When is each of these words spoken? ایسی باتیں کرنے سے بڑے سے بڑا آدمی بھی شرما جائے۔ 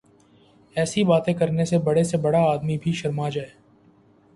ایسی 0.75 1.03
باتیں 1.03 1.33
کرنے 1.33 1.65
سے 1.65 1.77
بڑے 1.77 2.03
سے 2.03 2.17
بڑا 2.17 2.39
آدمی 2.51 2.77
بھی 2.77 2.91
شرما 2.93 3.29
جائے۔ 3.29 3.49